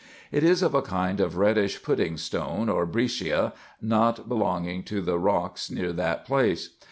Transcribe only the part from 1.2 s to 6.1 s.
reddish pudding stone or breccia, not belonging to the rocks near